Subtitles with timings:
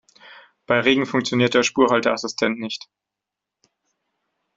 [0.65, 2.89] Bei Regen funktioniert der Spurhalteassistent nicht.